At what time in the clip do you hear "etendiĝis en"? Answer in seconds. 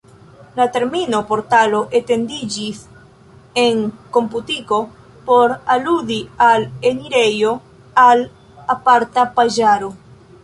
1.99-3.83